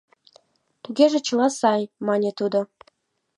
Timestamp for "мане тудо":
2.07-2.59